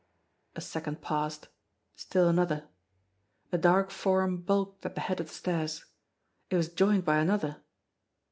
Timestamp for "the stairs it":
5.27-6.55